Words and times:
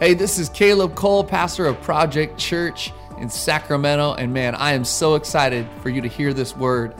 Hey, 0.00 0.14
this 0.14 0.38
is 0.38 0.48
Caleb 0.48 0.94
Cole, 0.94 1.24
pastor 1.24 1.66
of 1.66 1.82
Project 1.82 2.38
Church 2.38 2.92
in 3.18 3.28
Sacramento. 3.28 4.14
And 4.14 4.32
man, 4.32 4.54
I 4.54 4.74
am 4.74 4.84
so 4.84 5.16
excited 5.16 5.66
for 5.82 5.88
you 5.88 6.00
to 6.00 6.06
hear 6.06 6.32
this 6.32 6.56
word. 6.56 6.94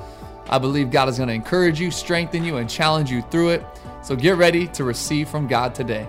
I 0.51 0.59
believe 0.59 0.91
God 0.91 1.09
is 1.09 1.17
going 1.17 1.29
to 1.29 1.35
encourage 1.35 1.79
you, 1.79 1.93
strengthen 1.93 2.43
you, 2.43 2.57
and 2.57 2.69
challenge 2.69 3.09
you 3.09 3.23
through 3.23 3.51
it. 3.51 3.65
So 4.03 4.17
get 4.17 4.37
ready 4.37 4.67
to 4.69 4.83
receive 4.83 5.29
from 5.29 5.47
God 5.47 5.77
today. 5.77 6.09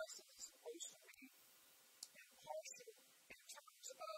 just 0.00 0.24
as 0.24 0.40
supposed 0.48 0.88
to 0.96 1.00
be 1.12 1.28
impartial 2.16 2.88
in 3.28 3.40
terms 3.52 3.88
of 3.92 4.16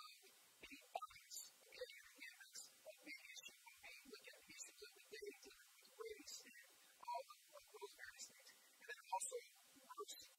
being 0.62 0.86
biased. 0.94 1.58
Okay, 1.58 1.90
you're 1.90 2.14
given 2.22 2.50
a 2.86 2.94
big 3.02 3.18
issue 3.26 3.58
when 3.66 3.78
we 3.82 3.90
look 4.06 4.22
at 4.30 4.38
issues 4.46 4.78
of 4.78 4.92
the 4.94 5.06
day 5.10 5.26
dealing 5.42 5.72
with 5.74 5.90
race 5.98 6.38
and 6.46 6.66
all 7.02 7.24
of, 7.34 7.40
of 7.58 7.64
those 7.74 7.92
various 7.98 8.26
things. 8.30 8.54
And 8.54 8.94
then 8.94 9.00
also 9.10 9.36
mercy. 9.82 10.30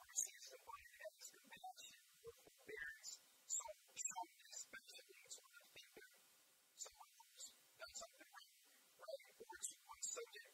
Mercy 0.00 0.32
is 0.32 0.46
defined 0.48 0.96
as 1.12 1.24
compassion 1.28 2.04
or 2.24 2.32
forbearance. 2.32 3.10
So 3.44 3.64
showing 4.00 4.40
especially 4.48 5.24
to 5.28 5.40
an 5.44 5.54
offender 5.60 6.08
someone 6.80 7.12
who's 7.20 7.52
done 7.52 7.92
something 8.00 8.28
wrong, 8.32 8.52
right? 8.96 9.28
Or 9.44 9.56
to 9.60 9.74
one 9.84 10.00
subject 10.00 10.53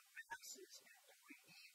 of 0.00 0.08
masses 0.16 0.74
and 0.88 1.04
we 1.28 1.36
need 1.48 1.72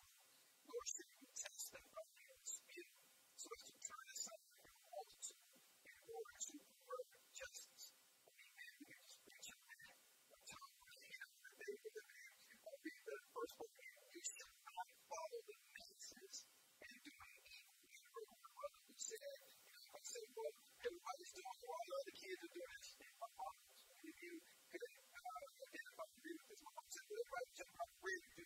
nor 0.68 0.84
should 0.90 1.12
test 1.38 1.66
them 1.74 1.86
by 1.94 2.06
mere 2.18 2.38
dispute, 2.42 2.94
so 3.38 3.48
as 3.54 3.64
to 3.70 3.76
turn 3.80 4.08
aside 4.12 4.46
your 4.66 4.78
multitude 4.90 5.50
in 5.86 5.98
order 6.10 6.38
to 6.42 6.56
promote 6.86 7.28
justice. 7.34 7.86
And 8.26 8.34
we 8.36 8.46
man 8.58 8.74
who 8.82 8.98
speaks 9.08 9.50
of 9.54 9.62
that, 9.70 9.96
when 10.30 10.42
Tom 10.50 10.70
was 10.82 10.96
in 11.00 11.30
the 11.46 11.54
day 11.62 11.76
the 11.86 12.04
man, 12.06 12.32
I'll 12.66 12.82
read 12.82 13.04
the 13.06 13.18
first 13.34 13.56
one 13.62 13.74
here. 13.78 14.00
You 14.16 14.24
shall 14.26 14.56
not 14.66 14.90
follow 15.10 15.42
the 15.46 15.58
masses 15.76 16.38
and 16.82 16.98
doing 17.06 17.36
evil. 17.46 17.82
You 17.94 18.00
remember 18.02 18.38
my 18.42 18.52
brother 18.58 18.82
would 18.90 19.02
say, 19.02 19.22
you 19.22 19.72
know, 19.74 19.86
I 19.96 20.02
say, 20.06 20.24
well, 20.36 20.54
everybody's 20.82 21.34
doing 21.38 21.60
well, 21.66 22.02
the 22.10 22.16
kids 22.18 22.42
are 22.42 22.54
doing 22.56 22.74
this, 22.74 22.90
and 23.06 23.16
my 23.22 23.30
mom 23.38 23.56
was 23.62 23.84
one 23.86 24.06
of 24.06 24.18
you. 24.20 24.36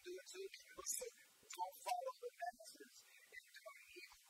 to 0.09 0.41
don't 1.53 1.77
follow 1.85 2.13
the 2.17 2.29
masses 2.33 2.95
into 3.29 3.61
evil. 3.93 4.25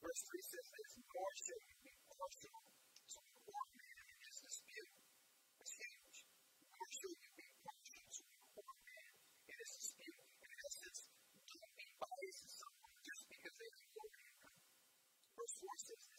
Verse 0.00 0.22
3 0.24 0.40
says 0.40 0.66
this, 0.72 0.90
nor 1.04 1.28
shall 1.36 1.60
you 1.68 1.76
be 1.84 1.92
partial 2.08 2.56
man 3.76 3.96
in 4.08 4.18
his 4.24 4.38
dispute. 4.40 4.92
It's 5.60 5.74
huge. 5.76 6.18
more 6.72 6.92
so, 6.96 7.08
you 7.12 7.30
be 7.36 7.48
partial 7.60 8.04
to 8.08 8.22
poor 8.56 8.72
man 8.88 9.12
in 9.52 9.56
his 9.60 9.72
dispute. 9.76 10.16
In 10.16 10.50
essence, 10.64 11.00
don't 11.44 11.74
be 11.76 11.88
biased 12.00 12.40
to 12.40 12.50
someone 12.56 12.96
just 13.04 13.22
because 13.28 13.54
they 13.60 13.68
have 13.68 13.84
low 14.00 14.08
income. 14.16 14.60
Verse 15.36 15.54
4 15.60 15.76
says 15.76 16.09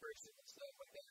critical 0.00 0.32
of 0.32 0.36
Christians 0.40 1.04
and 1.04 1.09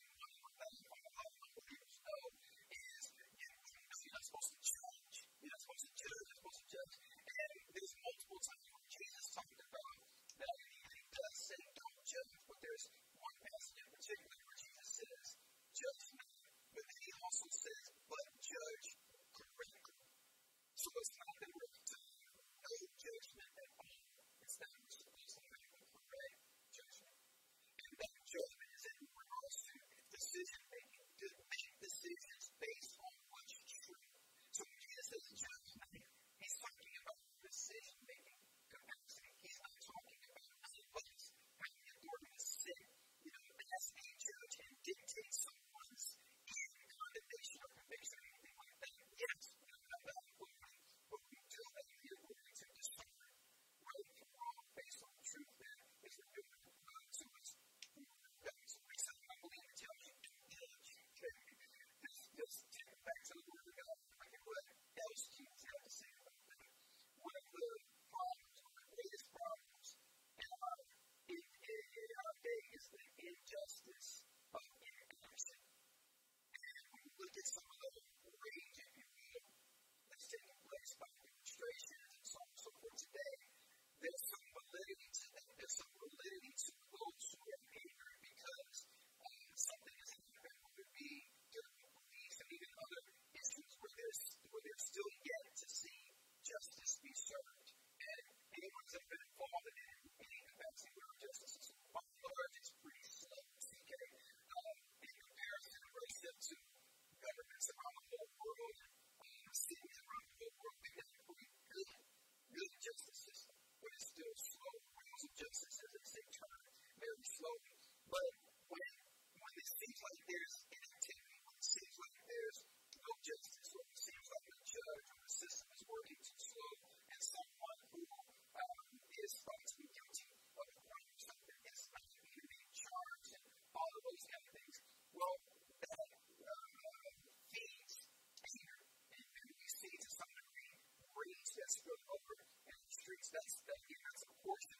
sense 143.29 143.61
that 143.69 143.79
he 143.85 143.93
has 143.93 144.25
a 144.25 144.31
portion 144.41 144.78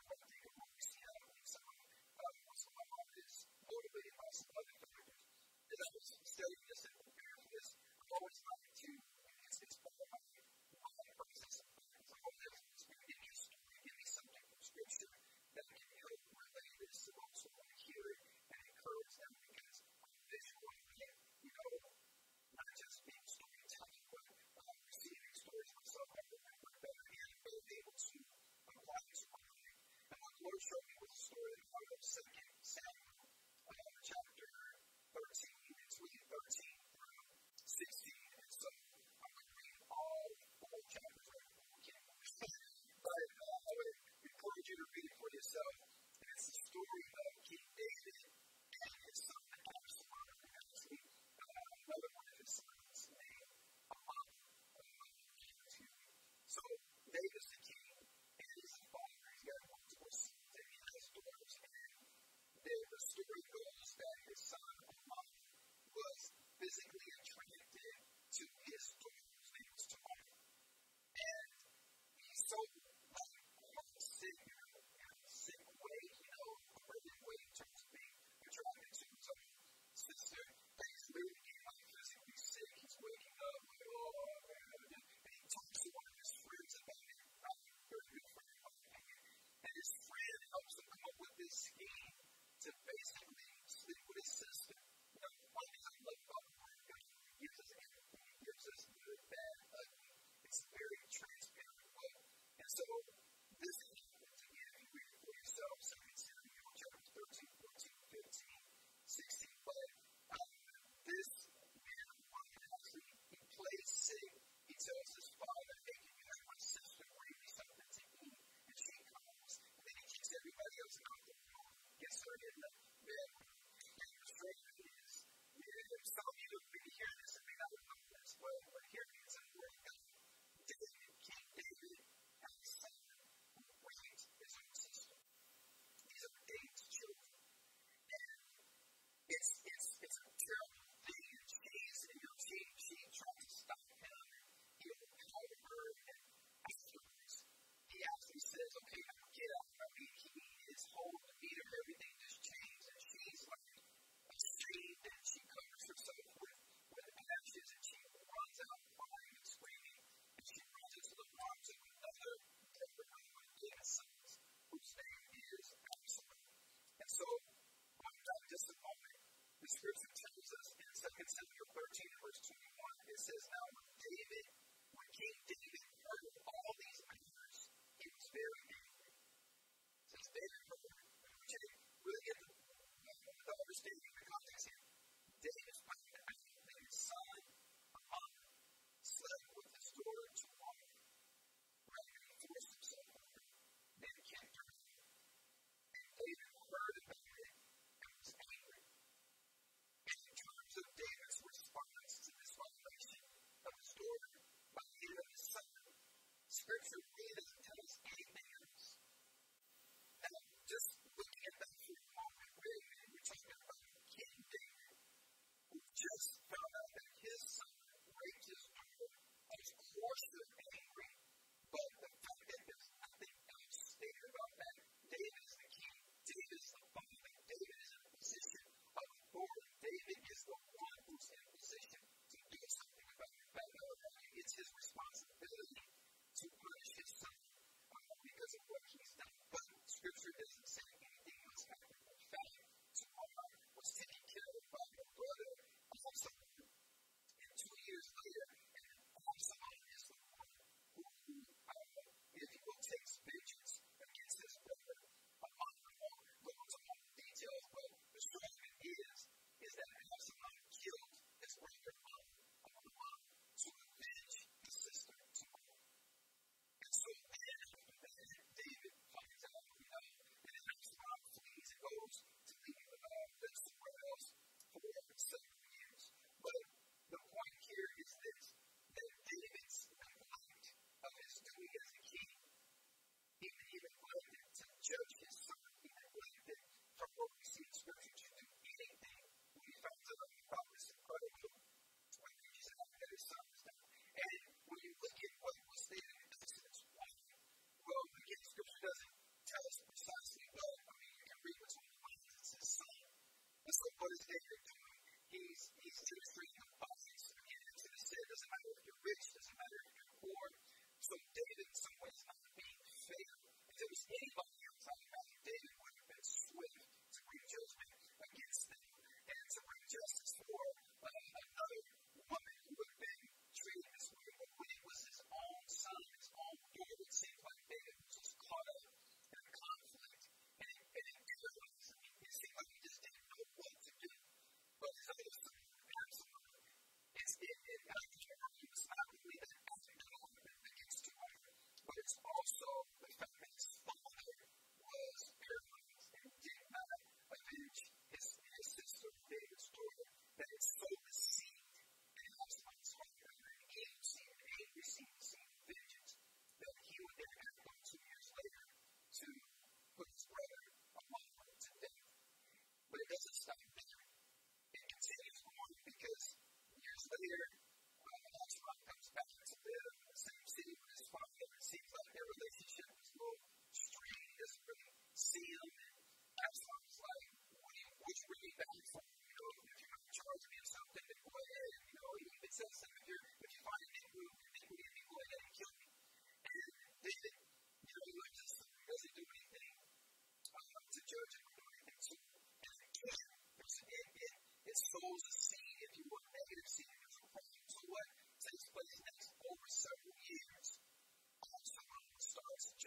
consider 171.19 171.51
13, 171.75 172.07
verse 172.23 172.39
21, 172.47 173.11
it 173.11 173.19
says, 173.19 173.43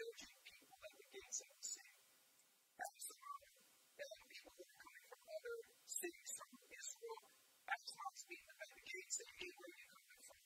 judging 0.03 0.35
people 0.43 0.75
the 0.99 1.07
gates 1.15 1.39
of 1.47 1.51
the 1.55 1.63
city. 1.63 1.95
Absalom 2.83 3.43
and 3.47 4.11
people 4.35 4.53
who 4.59 4.65
were 4.67 4.81
coming 4.83 5.07
from 5.07 5.23
other 5.31 5.57
cities 5.87 6.31
from 6.35 6.51
Israel, 6.75 7.23
Absalom's 7.71 8.23
meeting 8.27 8.51
them 8.51 8.71
the 8.75 8.83
gates 8.83 9.17
and 9.23 9.31
hey, 9.39 9.51
where 9.55 9.71
are 9.71 9.79
you 9.79 9.89
coming 9.95 10.23
from? 10.27 10.43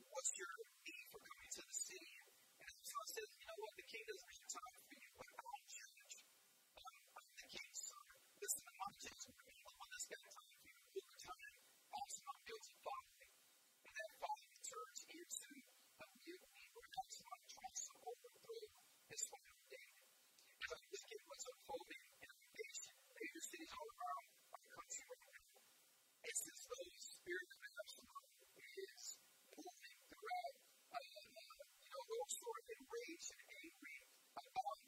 And 0.00 0.06
what's 0.08 0.32
your 0.40 0.52
need 0.88 1.04
for 1.12 1.20
coming 1.20 1.50
to 1.52 1.62
the 1.68 1.76
city? 1.76 2.12
And 2.16 2.28
Absalom 2.64 3.08
says, 3.12 3.28
you 3.36 3.44
know 3.44 3.58
what, 3.60 3.74
the 3.76 3.86
king 3.92 4.04
doesn't 4.08 4.39
Israel 18.50 18.82
is 19.14 19.22
found 19.30 19.58
dead. 19.70 19.94
How 20.66 20.78
this 20.90 21.04
gift 21.06 21.26
was 21.30 21.42
unfolding 21.54 22.04
in 22.22 22.28
our 22.34 22.46
midst, 22.54 22.84
major 23.14 23.44
cities 23.46 23.72
all 23.78 23.90
around 23.94 24.26
our 24.58 24.64
country 24.74 25.04
right 25.10 25.26
now. 25.38 25.62
It's 26.26 26.44
as 26.50 26.60
though 26.66 26.88
the 26.90 27.04
spirit 27.04 27.48
of 27.54 27.60
Absalom 27.78 28.26
is 28.74 29.04
moving 29.54 29.98
throughout 30.10 30.56
uh, 30.94 30.98
you 31.00 31.90
know, 31.94 32.02
those 32.10 32.34
who 32.42 32.46
are 32.50 32.64
enraged 32.74 33.30
and 33.34 33.44
angry 33.66 33.98
about 34.34 34.78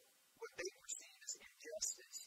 what 0.42 0.52
they 0.58 0.70
perceive 0.82 1.18
as 1.22 1.34
injustice 1.38 2.21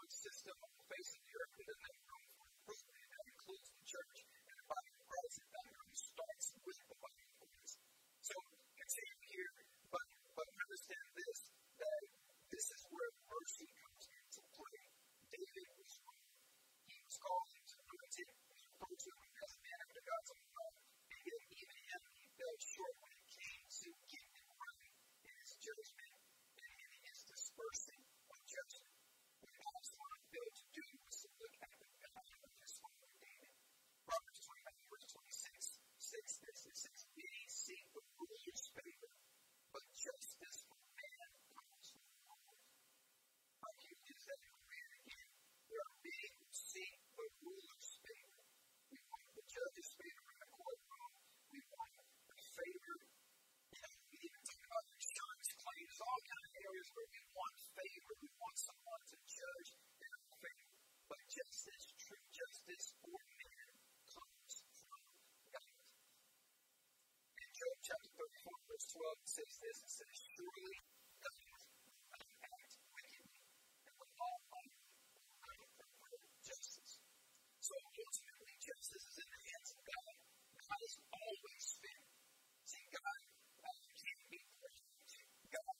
one 0.00 0.08
system 0.16 0.56
on 0.64 0.72
the 0.80 0.86
face 0.88 1.12
of 1.12 1.22
the 1.28 1.34
earth 1.36 1.52
that 1.60 1.66
doesn't 1.68 1.88
have 1.92 2.00
room 2.08 2.24
for 2.32 2.46
improvement. 2.48 3.04
That 3.12 3.26
includes 3.28 3.68
the 3.68 3.84
church 3.84 4.16
and 4.24 4.56
the 4.56 4.66
body 4.72 4.90
of 4.96 5.02
Christ. 5.04 5.36
And 5.44 5.50
that 5.52 5.66
really 5.76 5.98
starts 6.00 6.46
with 6.56 6.80
the 6.88 6.96
body 7.04 7.20
of 7.20 7.32
Christ. 7.36 7.76
So 8.24 8.34
continue 8.80 9.20
here, 9.28 9.52
but, 9.92 10.06
but 10.40 10.48
understand 10.48 11.06
this 11.20 11.38
that 11.84 12.02
this 12.48 12.66
is 12.80 12.82
where 12.88 13.12
mercy 13.28 13.68
comes 13.76 14.04
into 14.08 14.40
play. 14.56 14.80
David 15.36 15.68
was 15.76 15.92
wrong. 16.00 16.24
He 16.88 16.96
was 17.04 17.16
called 17.20 17.50
into 17.60 17.76
lunatic. 17.84 18.28
He 18.40 18.48
was 18.56 18.64
approached 18.72 19.04
him 19.04 19.20
as 19.20 19.50
a 19.52 19.60
man 19.60 19.78
after 19.84 20.00
God's 20.00 20.30
own 20.32 20.48
heart. 20.48 20.76
And 21.12 21.20
yet, 21.28 21.42
even 21.60 21.76
him, 21.76 22.02
he 22.16 22.24
fell 22.40 22.56
short 22.56 22.94
when 23.04 23.12
it 23.20 23.24
came 23.36 23.64
to 23.68 23.88
getting 24.08 24.48
right 24.48 24.92
in 25.28 25.34
his 25.44 25.52
judgment 25.60 26.12
and 26.56 26.70
in 26.88 26.90
his 27.04 27.18
dispersing. 27.28 27.99
favor. 57.00 57.16
We 57.16 57.24
want 57.32 57.56
favor. 57.72 58.14
We 58.20 58.30
want 58.36 58.56
someone 58.60 59.04
to 59.08 59.16
judge 59.24 59.70
in 60.04 60.10
our 60.12 60.34
favor. 60.36 60.68
But 61.08 61.20
justice, 61.32 61.84
true 61.96 62.24
justice 62.28 62.86
for 63.00 63.16
men, 63.16 63.68
comes 64.04 64.54
from 64.84 65.02
God. 65.56 65.72
In 67.40 67.50
Job 67.56 67.76
chapter 67.80 68.10
34, 68.12 68.68
verse 68.68 68.86
12, 68.92 69.24
it 69.24 69.30
says 69.30 69.54
this 69.64 69.78
it 69.80 69.92
says, 69.96 70.16
Surely 70.36 70.76
God 71.24 71.40
will 71.40 72.36
act 72.44 72.72
wickedly 72.92 73.40
and 73.88 73.94
will 73.96 74.14
all 74.20 74.40
honor 74.52 74.80
justice. 76.44 76.94
So 77.60 77.74
ultimately, 77.76 78.54
justice 78.60 79.04
is 79.08 79.16
in 79.20 79.28
the 79.30 79.42
hands 79.48 79.70
of 79.72 79.80
God. 79.88 80.14
God 80.60 80.80
is 80.84 80.96
always 81.08 81.66
fair. 81.80 82.02
See, 82.68 82.84
God 82.92 83.20
can 83.96 84.18
be 84.32 84.40
perfect. 84.60 85.12
God 85.52 85.74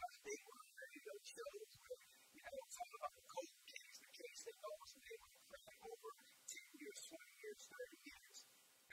Watch 0.00 0.16
Big 0.24 0.40
One 0.48 0.64
radio 0.80 1.12
shows 1.20 1.72
where, 1.76 2.00
you 2.32 2.40
know, 2.40 2.60
talk 2.72 2.90
about 2.96 3.12
the 3.20 3.26
cold 3.28 3.60
case, 3.68 3.96
the 4.00 4.12
case 4.16 4.40
that 4.48 4.56
goes 4.64 4.90
made 4.96 5.20
for 5.44 5.60
over 5.92 6.10
10 6.16 6.80
years, 6.80 7.00
20 7.04 7.44
years, 7.44 7.60
30 7.68 8.00
years. 8.08 8.36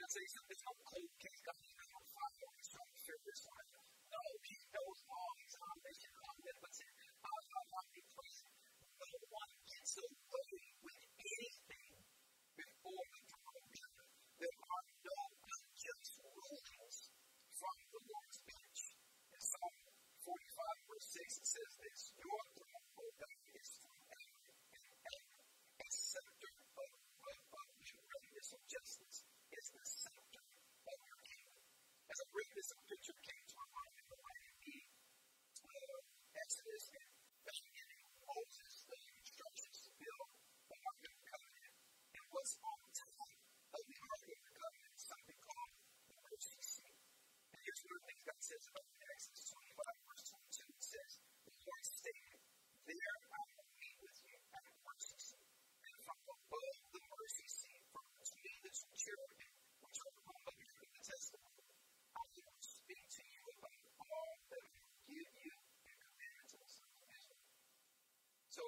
And 0.04 0.10
say 0.12 0.26
something, 0.28 0.60
no 0.68 0.72
cold 0.84 1.12
case, 1.16 1.40
God 1.48 1.60
is 1.64 1.88
on 1.96 2.04
fire, 2.12 2.50
he's 2.60 2.68
trying 2.68 2.92
to 2.92 3.00
figure 3.08 3.24
this 3.24 3.42
out. 3.48 3.68
No, 4.12 4.20
he 4.44 4.56
knows 4.68 4.98
law, 5.08 5.28
he's 5.40 5.56
on 5.56 5.76
omnipotent, 5.80 6.92
omnipresent. 7.24 8.52
No 9.00 9.10
one 9.32 9.52
gets 9.64 9.92
away 10.04 10.52
with 10.84 11.00
anything 11.24 11.92
before 12.52 13.04
the 13.16 13.22
throne. 13.32 13.72
There 14.44 14.58
are 14.60 14.84
no 15.08 15.18
unjust 15.56 16.12
rulings 16.20 16.98
from 17.56 17.76
the 17.96 18.00
Lord's 18.12 18.38
bench. 18.44 18.80
Psalm 19.40 19.87
45, 20.28 20.92
verse 20.92 21.08
6, 21.16 21.40
it 21.40 21.48
says 21.48 21.72
this 21.80 22.00
Your 22.20 22.42
throne, 22.52 22.88
O 23.00 23.04
God, 23.16 23.40
is 23.56 23.70
forever 23.80 24.44
and 24.76 24.84
ever. 25.08 25.40
A 25.80 25.88
scepter 25.88 26.52
of, 26.76 26.90
of, 27.32 27.40
of 27.56 27.68
of 28.52 28.62
justice 28.68 29.24
is 29.52 29.66
the 29.72 29.84
scepter 29.88 30.44
of 30.88 30.98
your 31.00 31.20
kingdom. 31.24 31.60
As 32.12 32.18
I 32.20 32.26
read 32.32 32.52
this, 32.56 32.68
a 32.72 32.78
picture 32.88 33.18
came 33.24 33.44
to 33.48 33.56
my 33.56 33.68
mind 33.72 33.94
in 34.00 34.06
the 34.08 34.20
way 34.20 34.38
of 34.48 34.56
the 34.64 34.78
uh, 35.64 35.98
Exodus 36.44 36.84
the 36.92 37.54
beginning 37.64 38.02
of 38.04 38.12
Moses, 38.28 38.72
the 38.88 39.00
instructions 39.20 39.76
to 39.84 39.90
build 39.96 40.28
the 40.68 40.78
Ark 40.80 41.00
of 41.08 41.12
the 41.12 41.24
Covenant. 41.28 41.74
And 42.16 42.24
what's 42.32 42.54
on 42.60 42.80
top 42.92 43.30
of 43.76 43.82
the 43.84 43.96
Ark 44.00 44.22
of 44.28 44.40
the 44.44 44.52
Covenant 44.60 44.92
is 44.92 45.04
something 45.08 45.40
called 45.40 45.72
the 46.08 46.16
mercy 46.20 46.62
seat. 46.64 46.96
And 47.52 47.60
here's 47.64 47.82
one 47.84 47.94
of 47.96 48.00
the 48.00 48.06
things 48.12 48.22
God 48.28 48.40
says 48.44 48.64
about 48.68 48.86
it 48.88 48.96
in 49.00 49.08
Exodus 49.12 49.44
25, 49.52 50.08
verse 50.08 50.24
22. 50.28 50.76
It 50.78 50.84
says, 50.88 51.12
The 51.48 51.54
Lord 51.64 51.84
stated, 51.84 52.38
There 52.88 53.16
I 53.28 53.42
will 53.56 53.70
meet 53.76 53.96
with 54.00 54.18
you 54.24 54.38
at 54.56 54.62
the 54.68 54.76
mercy 54.84 55.18
seat. 55.20 55.48
And 55.84 55.96
from 56.04 56.18
above 56.28 56.76
the 56.92 57.02
mercy 57.12 57.48
seat, 57.48 57.82
from 57.92 58.06
between 58.16 58.58
the 58.64 58.72
two 58.72 58.92
cherubim, 58.96 59.52
which 59.84 59.98
are 60.04 60.16
on 60.28 60.40
the 60.44 60.54
head 60.58 60.76
of 60.84 60.90
the 60.92 61.02
testimony, 61.04 61.66
I 62.12 62.24
will 62.28 62.56
speak 62.60 63.04
to 63.08 63.22
you 63.24 63.42
about 63.56 63.80
all 64.04 64.32
that 64.52 64.62
I 64.64 64.70
will 64.76 65.00
give 65.08 65.30
you 65.44 65.54
and 65.88 65.96
command 65.98 66.44
to 66.52 66.56
the 66.60 66.68
sons 66.68 66.98
of 67.00 67.08
Israel. 67.08 67.44
So, 68.52 68.62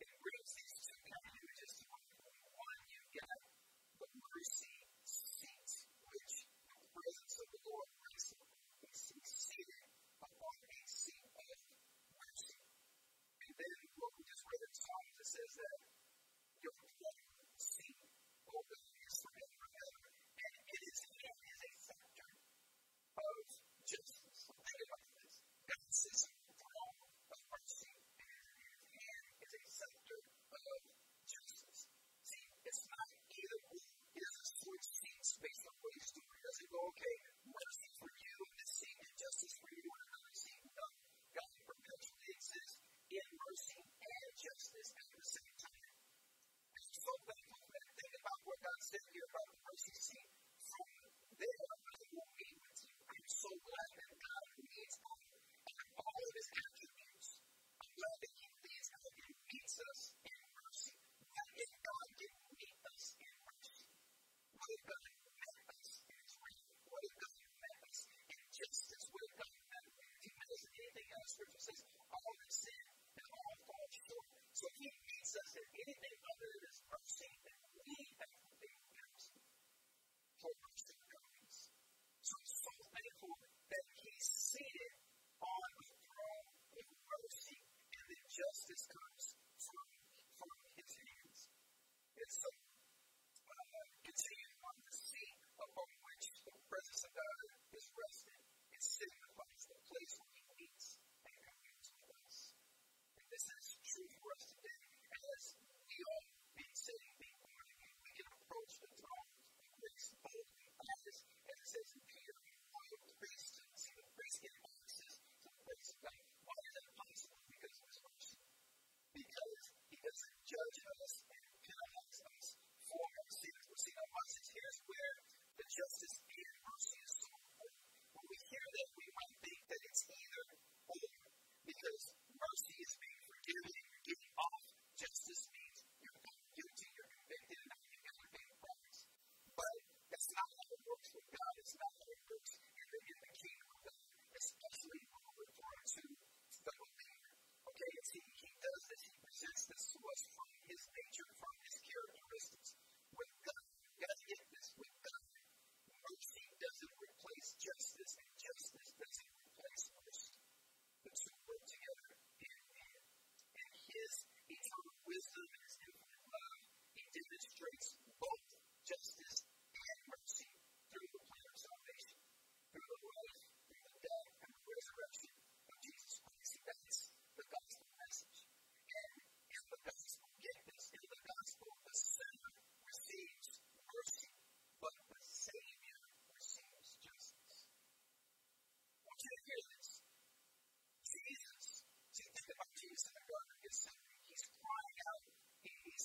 it 0.00 0.10
brings 0.22 0.50
these 0.56 0.76
two 0.86 1.00
kind 1.04 1.24
of 1.26 1.34
images 1.36 1.72
to 1.80 1.84
mind. 1.90 2.12
One, 2.56 2.80
you've 2.88 3.12
got 3.16 3.38
the 4.00 4.08
mercy 4.16 4.76
seat, 5.04 5.70
which 6.08 6.34
the 6.46 6.78
presence 6.96 7.34
of 7.40 7.48
the 7.50 7.60
Lord 7.66 7.88
rests 8.08 8.32
on. 8.36 8.48
He's 8.86 9.32
seated 9.32 9.84
upon 10.22 10.56
a 10.70 10.80
seat 10.86 11.26
of 11.34 11.56
mercy. 12.16 12.58
And 13.42 13.52
then 13.58 13.76
what 14.00 14.12
we 14.16 14.24
just 14.96 15.12
it 15.20 15.28
says 15.28 15.52
that 15.60 15.76
your 16.64 16.74
O 18.48 18.58
God, 18.64 18.84
is 19.04 19.14
forever 19.20 19.66
and 20.40 20.54
it 20.72 20.82
is, 20.88 20.98
it 21.04 21.36
is 21.44 21.58
a 21.68 21.72
factor 21.84 22.30
of 23.20 23.44
justice. 23.84 24.40
Think 24.48 24.80
about 24.88 25.06
this. 25.20 25.34
God 25.68 25.84
the 26.48 26.54
throne 26.56 26.98
of 27.36 27.40
mercy, 27.52 27.92
and 27.92 28.80
hand 28.96 29.26
is 29.44 29.52
a 29.52 29.62
scepter 29.68 30.20
of 30.24 30.80
justice. 31.28 31.80
See, 32.24 32.46
it's 32.64 32.84
not 32.88 33.08
either 33.28 33.60
or. 33.68 33.84
He 34.16 34.18
doesn't 34.24 34.50
switch 34.64 34.86
seats 34.88 35.36
based 35.44 35.64
on 35.68 35.76
what 35.84 35.92
he's. 35.92 36.10
He 36.16 36.40
doesn't 36.40 36.70
go, 36.72 36.80
okay, 36.96 37.16
mercy 37.44 37.90
for 38.00 38.08
you 38.08 38.34
in 38.48 38.52
this 38.56 38.72
and 39.04 39.14
justice 39.20 39.54
for 39.60 39.70
you 39.76 39.84
in 39.84 40.00
another 40.08 40.34
seat. 40.34 40.64
No. 40.72 40.86
God 41.36 41.52
perpetually 41.68 42.30
exists 42.32 42.80
in 43.12 43.26
mercy 43.36 43.75
so 47.06 47.14
thankful 47.30 47.62
that 47.72 47.86
think 48.02 48.14
about 48.18 48.40
what 48.50 48.58
God 48.66 48.80
said 48.82 49.04
here 49.14 49.26
about 49.30 49.46
the 49.54 49.58
mercy 49.70 49.94
seat 49.96 50.25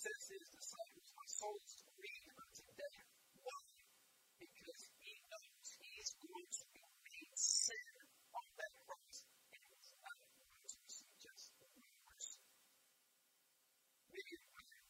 says 0.02 0.22
to 0.26 0.34
his 0.34 0.50
disciples, 0.50 1.10
My 1.14 1.30
soul 1.30 1.54
is 1.62 1.78
grieved 1.94 2.34
unto 2.34 2.66
death. 2.74 3.06
Why? 3.46 3.66
Because 4.42 4.84
he 4.98 5.14
knows 5.30 5.68
he's 5.78 6.12
going 6.18 6.50
to 6.50 6.66
be 6.74 6.82
made 7.06 7.36
sin 7.38 7.88
on 8.34 8.48
that 8.58 8.74
cross, 8.82 9.30
and 9.54 9.62
he's 9.62 9.94
not 10.02 10.18
going 10.26 10.58
to 10.58 10.78
receive 10.82 11.14
just 11.22 11.54
mercy. 12.02 12.42
Maybe 14.10 14.34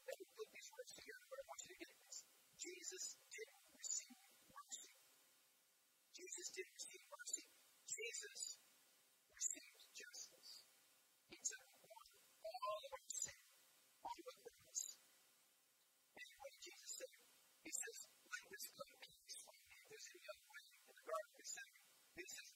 let 0.08 0.16
me 0.16 0.28
put 0.32 0.48
these 0.56 0.70
words 0.72 0.92
together, 0.96 1.28
but 1.28 1.40
I 1.44 1.46
want 1.52 1.60
you 1.68 1.72
to 1.76 1.80
get 1.84 1.92
this. 2.08 2.18
Jesus 2.56 3.04
didn't 3.36 3.68
receive 3.76 4.16
mercy. 4.48 4.96
Jesus 6.16 6.48
didn't 6.56 6.76
receive 6.80 7.04
mercy. 7.12 7.46
Jesus 7.84 8.51
is 22.26 22.51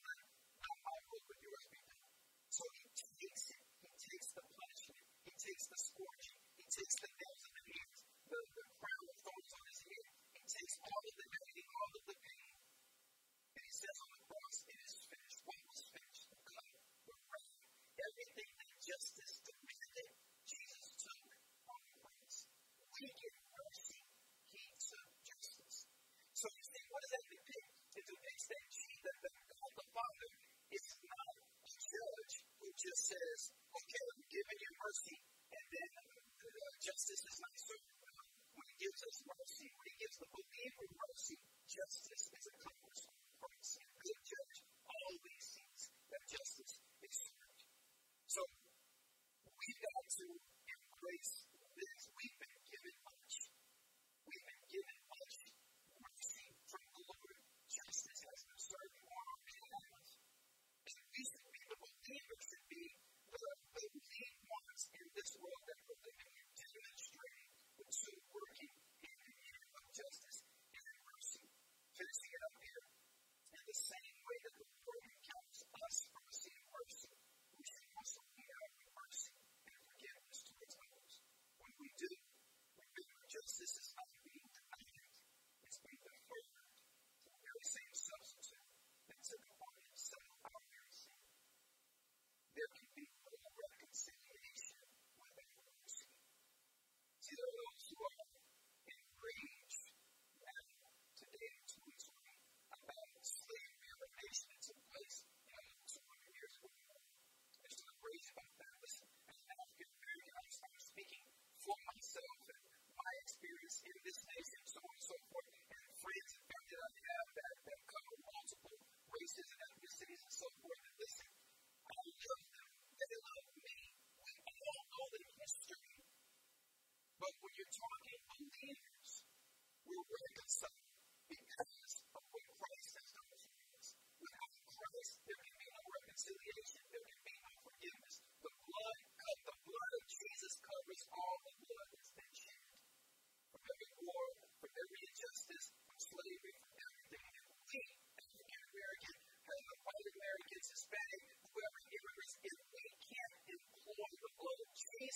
this 83.46 83.60
is 83.60 83.95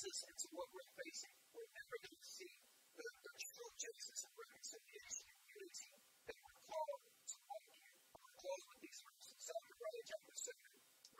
resistance 0.00 0.40
to 0.40 0.48
what 0.56 0.64
we're 0.72 0.92
facing. 0.96 1.36
We're 1.52 1.68
never 1.76 1.96
going 2.00 2.16
to 2.16 2.24
see 2.24 2.48
the, 2.96 3.04
the 3.04 3.34
true 3.36 3.72
justice 3.76 4.24
of 4.24 4.32
reconciliation 4.32 5.28
and 5.28 5.40
unity 5.44 5.92
that 6.24 6.36
we're 6.40 6.60
called 6.64 7.04
to 7.04 7.36
walk 7.44 7.68
in. 7.68 7.92
I'm 8.08 8.20
going 8.24 8.32
to 8.32 8.40
close 8.40 8.64
with 8.64 8.80
these 8.80 9.00
verses. 9.04 9.36
Zechariah 9.44 10.04
chapter 10.08 10.36
7, 10.40 10.56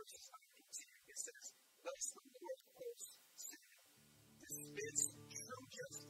verses 0.01 0.25
9 0.33 0.65
and 0.65 0.71
10. 0.73 1.13
It 1.13 1.19
says, 1.21 1.45
Thus 1.85 2.05
the 2.09 2.25
Lord 2.25 2.57
of 2.57 2.69
hosts 2.73 3.13
said, 3.37 3.69
dispense 4.49 5.03
true 5.29 5.65
justice. 5.69 6.10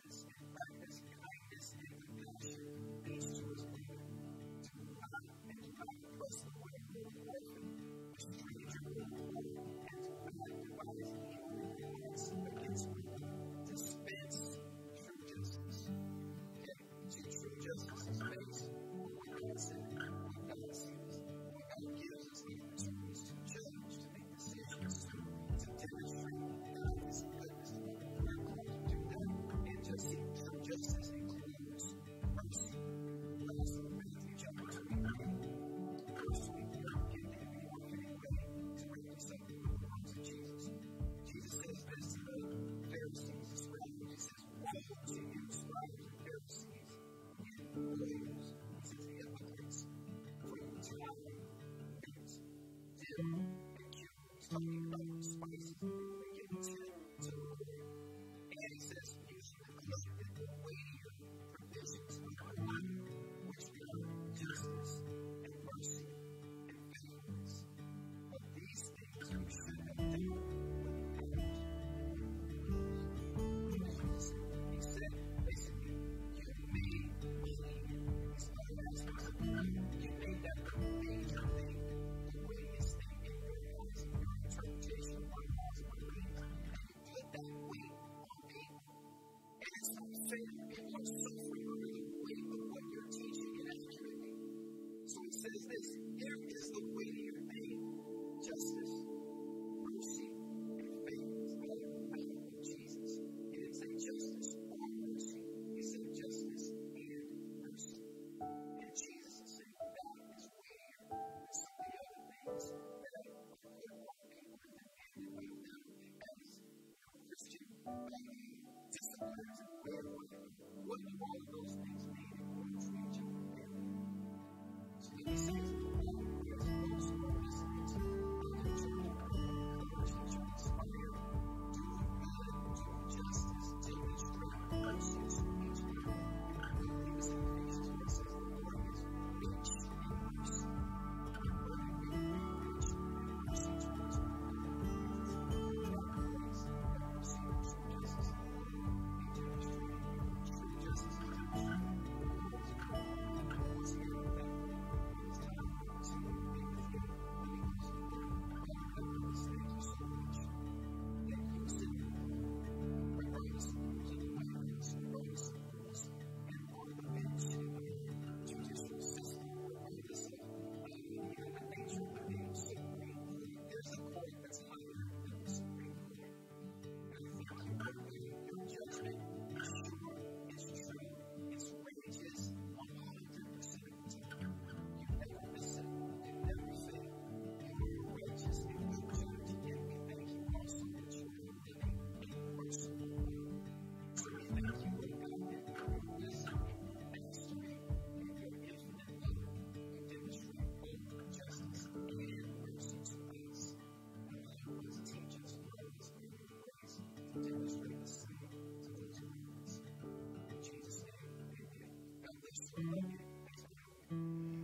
to 90.31 90.60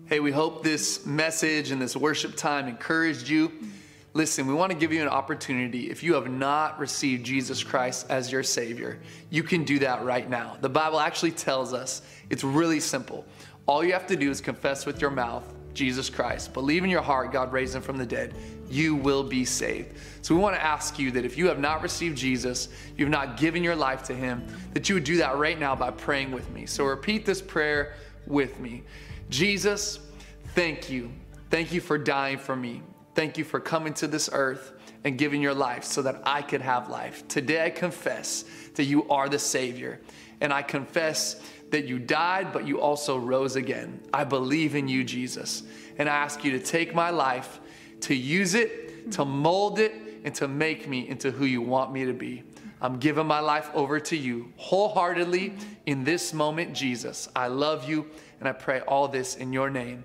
Hey, 0.09 0.21
we 0.21 0.31
hope 0.31 0.63
this 0.63 1.05
message 1.05 1.73
and 1.73 1.83
this 1.83 1.97
worship 1.97 2.37
time 2.37 2.69
encouraged 2.69 3.29
you. 3.29 3.51
Listen, 4.15 4.47
we 4.47 4.55
want 4.55 4.71
to 4.71 4.79
give 4.79 4.93
you 4.93 5.03
an 5.03 5.09
opportunity. 5.09 5.91
If 5.91 6.05
you 6.05 6.15
have 6.15 6.31
not 6.31 6.79
received 6.79 7.27
Jesus 7.27 7.65
Christ 7.65 8.07
as 8.09 8.31
your 8.31 8.45
Savior, 8.45 9.01
you 9.31 9.43
can 9.43 9.65
do 9.65 9.81
that 9.81 10.05
right 10.05 10.31
now. 10.31 10.59
The 10.61 10.69
Bible 10.69 11.01
actually 11.01 11.33
tells 11.33 11.75
us 11.75 12.03
it's 12.31 12.45
really 12.45 12.79
simple. 12.79 13.25
All 13.67 13.83
you 13.83 13.93
have 13.95 14.07
to 14.07 14.15
do 14.15 14.31
is 14.31 14.41
confess 14.41 14.87
with 14.87 15.01
your 15.01 15.11
mouth 15.11 15.53
Jesus 15.75 16.09
Christ, 16.09 16.55
believe 16.55 16.85
in 16.85 16.91
your 16.91 17.03
heart 17.03 17.33
God 17.33 17.53
raised 17.53 17.75
him 17.75 17.83
from 17.83 17.99
the 17.99 18.07
dead, 18.07 18.33
you 18.71 18.95
will 18.95 19.25
be 19.25 19.45
saved. 19.45 19.93
So 20.23 20.37
we 20.37 20.41
want 20.41 20.55
to 20.55 20.65
ask 20.65 21.01
you 21.01 21.11
that 21.11 21.25
if 21.25 21.37
you 21.37 21.49
have 21.49 21.59
not 21.59 21.83
received 21.83 22.17
Jesus, 22.17 22.69
you've 22.97 23.11
not 23.11 23.37
given 23.37 23.65
your 23.65 23.77
life 23.77 24.05
to 24.05 24.15
him, 24.15 24.47
that 24.73 24.89
you 24.89 24.95
would 24.95 25.05
do 25.05 25.17
that 25.19 25.37
right 25.37 25.59
now 25.59 25.75
by 25.75 25.91
praying 25.91 26.31
with 26.31 26.49
me. 26.51 26.65
So 26.65 26.85
repeat 26.85 27.27
this 27.27 27.43
prayer 27.43 27.95
with 28.27 28.59
me. 28.61 28.85
Jesus, 29.29 29.99
thank 30.55 30.89
you. 30.89 31.11
Thank 31.51 31.73
you 31.73 31.81
for 31.81 31.99
dying 31.99 32.39
for 32.39 32.57
me. 32.57 32.83
Thank 33.15 33.39
you 33.39 33.45
for 33.45 33.61
coming 33.61 33.95
to 33.95 34.07
this 34.07 34.29
earth 34.33 34.73
and 35.05 35.17
giving 35.17 35.41
your 35.41 35.55
life 35.55 35.85
so 35.85 36.03
that 36.03 36.23
I 36.25 36.43
could 36.43 36.61
have 36.61 36.89
life. 36.89 37.27
Today 37.29 37.65
I 37.65 37.71
confess 37.71 38.45
that 38.75 38.85
you 38.85 39.09
are 39.09 39.29
the 39.29 39.39
Savior. 39.39 40.01
And 40.41 40.53
I 40.53 40.63
confess 40.63 41.41
that 41.71 41.87
you 41.87 41.99
died, 41.99 42.53
but 42.53 42.67
you 42.67 42.81
also 42.81 43.17
rose 43.19 43.57
again. 43.57 44.01
I 44.13 44.25
believe 44.25 44.75
in 44.75 44.87
you, 44.89 45.03
Jesus. 45.03 45.63
And 45.99 46.09
I 46.09 46.15
ask 46.15 46.45
you 46.45 46.53
to 46.53 46.61
take 46.61 46.95
my 46.95 47.11
life, 47.11 47.61
to 48.03 48.15
use 48.15 48.55
it, 48.55 49.11
to 49.13 49.25
mold 49.25 49.79
it, 49.79 49.95
and 50.25 50.35
to 50.35 50.49
make 50.49 50.89
me 50.89 51.09
into 51.09 51.31
who 51.31 51.45
you 51.45 51.63
want 51.63 51.93
me 51.93 52.05
to 52.05 52.13
be. 52.13 52.43
I'm 52.81 52.99
giving 52.99 53.27
my 53.27 53.41
life 53.41 53.71
over 53.75 53.99
to 54.01 54.17
you 54.17 54.53
wholeheartedly 54.57 55.55
in 55.87 56.05
this 56.05 56.35
moment, 56.35 56.75
Jesus. 56.75 57.29
I 57.35 57.47
love 57.49 57.89
you, 57.89 58.11
and 58.41 58.49
I 58.49 58.53
pray 58.53 58.81
all 58.81 59.09
this 59.09 59.37
in 59.37 59.53
your 59.53 59.71
name. 59.71 60.05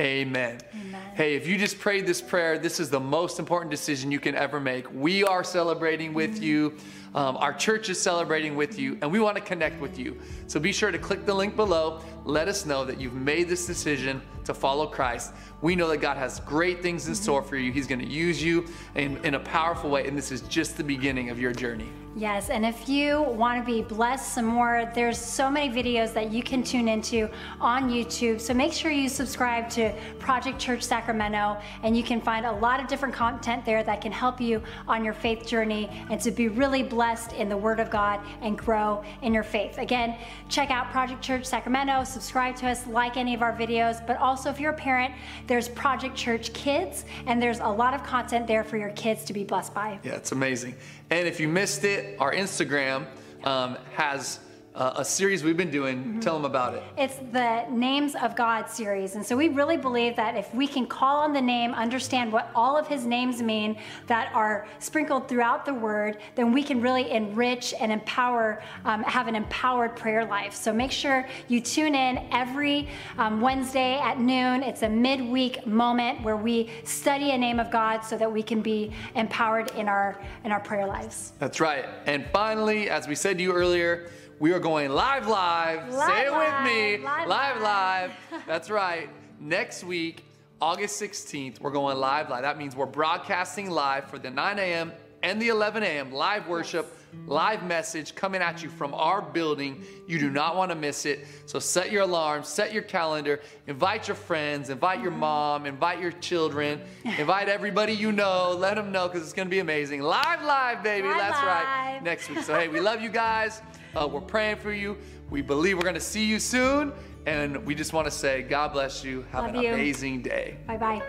Amen. 0.00 0.58
Amen. 0.74 1.02
Hey, 1.14 1.36
if 1.36 1.46
you 1.46 1.56
just 1.56 1.78
prayed 1.78 2.06
this 2.06 2.20
prayer, 2.20 2.58
this 2.58 2.80
is 2.80 2.90
the 2.90 3.00
most 3.00 3.38
important 3.38 3.70
decision 3.70 4.10
you 4.10 4.20
can 4.20 4.34
ever 4.34 4.60
make. 4.60 4.92
We 4.92 5.24
are 5.24 5.42
celebrating 5.42 6.12
with 6.12 6.34
mm-hmm. 6.34 6.42
you. 6.42 6.76
Um, 7.16 7.38
our 7.38 7.54
church 7.54 7.88
is 7.88 7.98
celebrating 7.98 8.56
with 8.56 8.78
you, 8.78 8.98
and 9.00 9.10
we 9.10 9.20
want 9.20 9.36
to 9.38 9.42
connect 9.42 9.80
with 9.80 9.98
you. 9.98 10.20
So 10.48 10.60
be 10.60 10.70
sure 10.70 10.90
to 10.90 10.98
click 10.98 11.24
the 11.24 11.32
link 11.32 11.56
below. 11.56 12.02
Let 12.26 12.46
us 12.46 12.66
know 12.66 12.84
that 12.84 13.00
you've 13.00 13.14
made 13.14 13.48
this 13.48 13.66
decision 13.66 14.20
to 14.44 14.52
follow 14.52 14.86
Christ. 14.86 15.32
We 15.62 15.74
know 15.74 15.88
that 15.88 15.98
God 15.98 16.18
has 16.18 16.40
great 16.40 16.82
things 16.82 17.08
in 17.08 17.14
store 17.14 17.42
for 17.42 17.56
you. 17.56 17.72
He's 17.72 17.86
going 17.86 18.00
to 18.00 18.06
use 18.06 18.42
you 18.42 18.66
in, 18.96 19.16
in 19.24 19.34
a 19.34 19.40
powerful 19.40 19.88
way, 19.88 20.06
and 20.06 20.16
this 20.16 20.30
is 20.30 20.42
just 20.42 20.76
the 20.76 20.84
beginning 20.84 21.30
of 21.30 21.40
your 21.40 21.52
journey. 21.52 21.88
Yes, 22.18 22.48
and 22.48 22.64
if 22.64 22.88
you 22.88 23.22
want 23.22 23.60
to 23.60 23.66
be 23.66 23.82
blessed 23.82 24.34
some 24.34 24.46
more, 24.46 24.90
there's 24.94 25.18
so 25.18 25.50
many 25.50 25.68
videos 25.74 26.14
that 26.14 26.32
you 26.32 26.42
can 26.42 26.62
tune 26.62 26.88
into 26.88 27.28
on 27.60 27.90
YouTube. 27.90 28.40
So 28.40 28.54
make 28.54 28.72
sure 28.72 28.90
you 28.90 29.08
subscribe 29.08 29.68
to 29.70 29.92
Project 30.18 30.58
Church 30.58 30.82
Sacramento, 30.82 31.58
and 31.82 31.96
you 31.96 32.02
can 32.02 32.20
find 32.20 32.46
a 32.46 32.52
lot 32.52 32.80
of 32.80 32.88
different 32.88 33.14
content 33.14 33.66
there 33.66 33.82
that 33.82 34.00
can 34.00 34.12
help 34.12 34.40
you 34.40 34.62
on 34.88 35.04
your 35.04 35.12
faith 35.14 35.46
journey 35.46 35.90
and 36.10 36.20
to 36.20 36.30
be 36.30 36.48
really 36.48 36.82
blessed 36.82 37.05
in 37.38 37.48
the 37.48 37.56
Word 37.56 37.78
of 37.78 37.90
God 37.90 38.20
and 38.40 38.58
grow 38.58 39.02
in 39.22 39.32
your 39.32 39.42
faith. 39.42 39.78
Again, 39.78 40.16
check 40.48 40.70
out 40.70 40.90
Project 40.90 41.22
Church 41.22 41.44
Sacramento, 41.44 42.04
subscribe 42.04 42.56
to 42.56 42.68
us, 42.68 42.86
like 42.86 43.16
any 43.16 43.34
of 43.34 43.42
our 43.42 43.56
videos, 43.56 44.04
but 44.06 44.16
also 44.18 44.50
if 44.50 44.58
you're 44.58 44.72
a 44.72 44.76
parent, 44.76 45.14
there's 45.46 45.68
Project 45.68 46.16
Church 46.16 46.52
Kids, 46.52 47.04
and 47.26 47.40
there's 47.40 47.60
a 47.60 47.68
lot 47.68 47.94
of 47.94 48.02
content 48.02 48.46
there 48.46 48.64
for 48.64 48.76
your 48.76 48.90
kids 48.90 49.24
to 49.24 49.32
be 49.32 49.44
blessed 49.44 49.72
by. 49.72 49.98
Yeah, 50.02 50.12
it's 50.12 50.32
amazing. 50.32 50.74
And 51.10 51.28
if 51.28 51.38
you 51.38 51.48
missed 51.48 51.84
it, 51.84 52.20
our 52.20 52.32
Instagram 52.32 53.06
um, 53.44 53.78
has 53.94 54.40
uh, 54.76 54.92
a 54.96 55.04
series 55.04 55.42
we've 55.42 55.56
been 55.56 55.70
doing. 55.70 55.98
Mm-hmm. 55.98 56.20
Tell 56.20 56.34
them 56.34 56.44
about 56.44 56.74
it. 56.74 56.82
It's 56.98 57.16
the 57.32 57.64
Names 57.70 58.14
of 58.14 58.36
God 58.36 58.68
series. 58.68 59.14
And 59.14 59.24
so 59.24 59.36
we 59.36 59.48
really 59.48 59.78
believe 59.78 60.14
that 60.16 60.36
if 60.36 60.54
we 60.54 60.66
can 60.66 60.86
call 60.86 61.20
on 61.20 61.32
the 61.32 61.40
name, 61.40 61.72
understand 61.72 62.30
what 62.30 62.50
all 62.54 62.76
of 62.76 62.86
his 62.86 63.06
names 63.06 63.42
mean 63.42 63.78
that 64.06 64.30
are 64.34 64.66
sprinkled 64.78 65.28
throughout 65.28 65.64
the 65.64 65.72
word, 65.72 66.18
then 66.34 66.52
we 66.52 66.62
can 66.62 66.82
really 66.82 67.10
enrich 67.10 67.72
and 67.80 67.90
empower, 67.90 68.62
um, 68.84 69.02
have 69.04 69.28
an 69.28 69.34
empowered 69.34 69.96
prayer 69.96 70.26
life. 70.26 70.54
So 70.54 70.72
make 70.72 70.92
sure 70.92 71.26
you 71.48 71.60
tune 71.60 71.94
in 71.94 72.28
every 72.30 72.88
um, 73.16 73.40
Wednesday 73.40 73.98
at 73.98 74.20
noon. 74.20 74.62
It's 74.62 74.82
a 74.82 74.88
midweek 74.88 75.66
moment 75.66 76.22
where 76.22 76.36
we 76.36 76.70
study 76.84 77.30
a 77.30 77.38
name 77.38 77.58
of 77.58 77.70
God 77.70 78.02
so 78.02 78.18
that 78.18 78.30
we 78.30 78.42
can 78.42 78.60
be 78.60 78.92
empowered 79.14 79.70
in 79.70 79.88
our 79.88 80.20
in 80.44 80.52
our 80.52 80.60
prayer 80.60 80.86
lives. 80.86 81.32
That's 81.38 81.60
right. 81.60 81.86
And 82.04 82.26
finally, 82.32 82.90
as 82.90 83.08
we 83.08 83.14
said 83.14 83.38
to 83.38 83.42
you 83.42 83.52
earlier, 83.52 84.10
we 84.38 84.52
are 84.52 84.58
going 84.58 84.90
live, 84.90 85.26
live. 85.26 85.88
live 85.92 86.08
Say 86.10 86.26
it 86.26 86.30
live, 86.30 86.64
with 86.64 86.72
me. 86.72 86.98
Live, 86.98 87.28
live. 87.28 87.62
live. 87.62 88.12
That's 88.46 88.68
right. 88.68 89.08
Next 89.40 89.82
week, 89.82 90.24
August 90.60 91.00
16th, 91.00 91.60
we're 91.60 91.70
going 91.70 91.96
live, 91.98 92.28
live. 92.28 92.42
That 92.42 92.58
means 92.58 92.76
we're 92.76 92.86
broadcasting 92.86 93.70
live 93.70 94.10
for 94.10 94.18
the 94.18 94.30
9 94.30 94.58
a.m. 94.58 94.92
and 95.22 95.40
the 95.40 95.48
11 95.48 95.82
a.m. 95.82 96.12
live 96.12 96.48
worship, 96.48 96.95
live 97.26 97.64
message 97.64 98.14
coming 98.14 98.40
at 98.40 98.62
you 98.62 98.68
from 98.70 98.94
our 98.94 99.20
building. 99.20 99.84
You 100.06 100.18
do 100.18 100.30
not 100.30 100.56
want 100.56 100.70
to 100.70 100.74
miss 100.74 101.06
it. 101.06 101.26
So 101.46 101.58
set 101.58 101.90
your 101.90 102.02
alarm, 102.02 102.44
set 102.44 102.72
your 102.72 102.82
calendar, 102.82 103.40
invite 103.66 104.08
your 104.08 104.14
friends, 104.14 104.70
invite 104.70 105.02
your 105.02 105.10
mom, 105.10 105.66
invite 105.66 106.00
your 106.00 106.12
children, 106.12 106.80
invite 107.18 107.48
everybody 107.48 107.92
you 107.92 108.12
know. 108.12 108.52
Let 108.56 108.76
them 108.76 108.92
know 108.92 109.08
because 109.08 109.22
it's 109.22 109.32
going 109.32 109.48
to 109.48 109.50
be 109.50 109.58
amazing. 109.60 110.02
Live, 110.02 110.42
live, 110.42 110.82
baby. 110.82 111.08
Live, 111.08 111.16
That's 111.18 111.38
live. 111.38 111.46
right. 111.46 112.00
Next 112.02 112.28
week. 112.28 112.40
So, 112.40 112.58
hey, 112.58 112.68
we 112.68 112.80
love 112.90 113.00
you 113.00 113.10
guys. 113.10 113.62
Uh, 113.94 114.06
we're 114.06 114.20
praying 114.20 114.56
for 114.56 114.72
you. 114.72 114.96
We 115.30 115.42
believe 115.42 115.76
we're 115.76 115.82
going 115.82 115.94
to 115.94 116.00
see 116.00 116.24
you 116.24 116.38
soon. 116.38 116.92
And 117.26 117.66
we 117.66 117.74
just 117.74 117.92
want 117.92 118.06
to 118.06 118.10
say, 118.12 118.42
God 118.42 118.72
bless 118.72 119.02
you. 119.02 119.26
Have 119.32 119.46
Love 119.46 119.54
an 119.56 119.62
you. 119.62 119.74
amazing 119.74 120.22
day. 120.22 120.58
Bye 120.66 120.76
bye. 120.76 121.02